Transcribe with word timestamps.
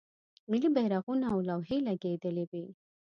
ملی 0.51 0.69
بیرغونه 0.75 1.25
او 1.33 1.39
لوحې 1.47 1.77
لګیدلې 1.87 2.45
وې. 2.51 2.65